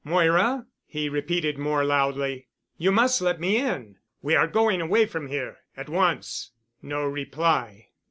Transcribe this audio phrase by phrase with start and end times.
[0.03, 2.47] "Moira," he repeated more loudly.
[2.79, 3.97] "You must let me in.
[4.23, 6.49] We are going away from here—at once."
[6.81, 7.89] No reply.